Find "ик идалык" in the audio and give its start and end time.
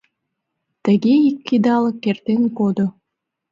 1.29-2.03